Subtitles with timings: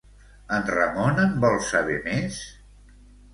[0.55, 2.41] En Ramon en vol saber més?